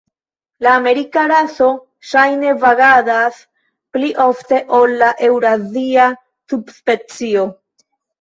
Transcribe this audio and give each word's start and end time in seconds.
La 0.67 0.69
amerika 0.77 1.23
raso 1.31 1.65
ŝajne 2.11 2.55
vagadas 2.63 3.37
pli 3.97 4.09
ofte 4.25 4.59
ol 4.79 4.95
la 5.03 5.11
eŭrazia 5.29 6.09
subspecio. 6.55 7.45